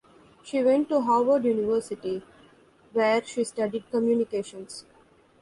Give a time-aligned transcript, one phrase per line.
[0.43, 2.23] She went to Howard University,
[2.91, 4.83] where she studied communications.